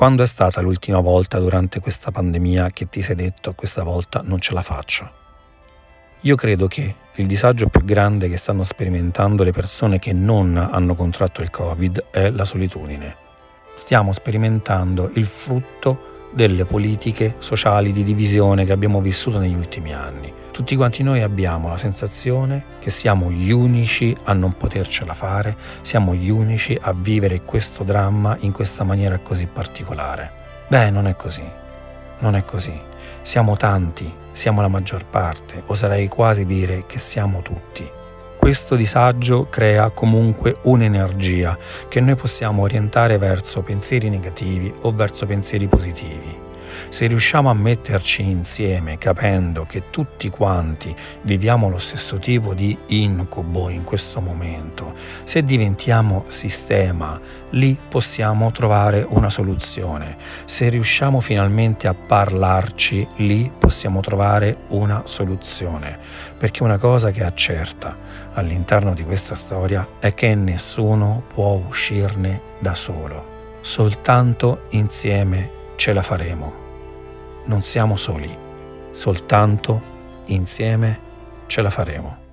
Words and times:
Quando 0.00 0.22
è 0.22 0.26
stata 0.26 0.62
l'ultima 0.62 0.98
volta 1.00 1.38
durante 1.38 1.78
questa 1.78 2.10
pandemia 2.10 2.70
che 2.70 2.88
ti 2.88 3.02
sei 3.02 3.14
detto 3.14 3.52
questa 3.52 3.82
volta 3.82 4.22
non 4.24 4.40
ce 4.40 4.54
la 4.54 4.62
faccio? 4.62 5.10
Io 6.20 6.36
credo 6.36 6.68
che 6.68 6.94
il 7.16 7.26
disagio 7.26 7.66
più 7.68 7.84
grande 7.84 8.30
che 8.30 8.38
stanno 8.38 8.62
sperimentando 8.62 9.44
le 9.44 9.52
persone 9.52 9.98
che 9.98 10.14
non 10.14 10.56
hanno 10.56 10.94
contratto 10.94 11.42
il 11.42 11.50
Covid 11.50 12.06
è 12.10 12.30
la 12.30 12.46
solitudine. 12.46 13.14
Stiamo 13.74 14.12
sperimentando 14.12 15.10
il 15.16 15.26
frutto 15.26 16.09
delle 16.32 16.64
politiche 16.64 17.36
sociali 17.38 17.92
di 17.92 18.04
divisione 18.04 18.64
che 18.64 18.72
abbiamo 18.72 19.00
vissuto 19.00 19.38
negli 19.38 19.54
ultimi 19.54 19.92
anni. 19.92 20.32
Tutti 20.50 20.76
quanti 20.76 21.02
noi 21.02 21.22
abbiamo 21.22 21.68
la 21.68 21.76
sensazione 21.76 22.64
che 22.80 22.90
siamo 22.90 23.30
gli 23.30 23.50
unici 23.50 24.16
a 24.24 24.32
non 24.32 24.56
potercela 24.56 25.14
fare, 25.14 25.56
siamo 25.80 26.14
gli 26.14 26.28
unici 26.28 26.78
a 26.80 26.92
vivere 26.92 27.42
questo 27.42 27.82
dramma 27.82 28.36
in 28.40 28.52
questa 28.52 28.84
maniera 28.84 29.18
così 29.18 29.46
particolare. 29.46 30.30
Beh, 30.68 30.90
non 30.90 31.06
è 31.06 31.16
così. 31.16 31.44
Non 32.18 32.36
è 32.36 32.44
così. 32.44 32.78
Siamo 33.22 33.56
tanti, 33.56 34.12
siamo 34.32 34.60
la 34.60 34.68
maggior 34.68 35.04
parte, 35.04 35.62
oserei 35.66 36.08
quasi 36.08 36.44
dire 36.44 36.84
che 36.86 36.98
siamo 36.98 37.42
tutti. 37.42 37.98
Questo 38.40 38.74
disagio 38.74 39.48
crea 39.50 39.90
comunque 39.90 40.56
un'energia 40.62 41.58
che 41.88 42.00
noi 42.00 42.14
possiamo 42.14 42.62
orientare 42.62 43.18
verso 43.18 43.60
pensieri 43.60 44.08
negativi 44.08 44.72
o 44.80 44.92
verso 44.92 45.26
pensieri 45.26 45.68
positivi. 45.68 46.49
Se 46.88 47.06
riusciamo 47.06 47.50
a 47.50 47.54
metterci 47.54 48.22
insieme 48.22 48.98
capendo 48.98 49.64
che 49.64 49.90
tutti 49.90 50.28
quanti 50.28 50.94
viviamo 51.22 51.68
lo 51.68 51.78
stesso 51.78 52.18
tipo 52.18 52.54
di 52.54 52.76
incubo 52.88 53.68
in 53.68 53.84
questo 53.84 54.20
momento, 54.20 54.94
se 55.24 55.44
diventiamo 55.44 56.24
sistema, 56.28 57.20
lì 57.50 57.76
possiamo 57.88 58.50
trovare 58.52 59.06
una 59.08 59.30
soluzione. 59.30 60.16
Se 60.44 60.68
riusciamo 60.68 61.20
finalmente 61.20 61.88
a 61.88 61.94
parlarci, 61.94 63.06
lì 63.16 63.50
possiamo 63.56 64.00
trovare 64.00 64.56
una 64.68 65.02
soluzione. 65.04 65.98
Perché 66.36 66.62
una 66.62 66.78
cosa 66.78 67.10
che 67.10 67.24
accerta 67.24 67.96
all'interno 68.34 68.94
di 68.94 69.04
questa 69.04 69.34
storia 69.34 69.86
è 69.98 70.14
che 70.14 70.34
nessuno 70.34 71.22
può 71.32 71.62
uscirne 71.66 72.40
da 72.58 72.74
solo. 72.74 73.58
Soltanto 73.60 74.66
insieme 74.70 75.58
ce 75.76 75.92
la 75.92 76.02
faremo 76.02 76.59
non 77.44 77.62
siamo 77.62 77.96
soli, 77.96 78.36
soltanto 78.90 79.80
insieme 80.26 80.98
ce 81.46 81.62
la 81.62 81.70
faremo. 81.70 82.29